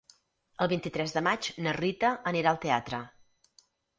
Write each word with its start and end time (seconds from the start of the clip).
El 0.65 0.69
vint-i-tres 0.71 1.13
de 1.17 1.21
maig 1.27 1.49
na 1.67 1.75
Rita 1.77 2.11
anirà 2.33 2.53
al 2.53 2.61
teatre. 2.65 3.05